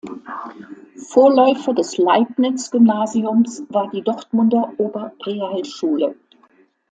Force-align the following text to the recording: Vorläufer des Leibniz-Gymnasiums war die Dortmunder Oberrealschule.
Vorläufer 1.11 1.75
des 1.75 1.95
Leibniz-Gymnasiums 1.99 3.63
war 3.69 3.87
die 3.91 4.01
Dortmunder 4.01 4.73
Oberrealschule. 4.79 6.15